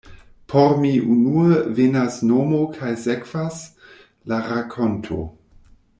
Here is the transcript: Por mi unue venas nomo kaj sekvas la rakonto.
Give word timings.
Por 0.53 0.71
mi 0.85 0.93
unue 1.15 1.59
venas 1.79 2.17
nomo 2.31 2.63
kaj 2.79 2.91
sekvas 3.03 3.61
la 4.33 4.43
rakonto. 4.49 5.21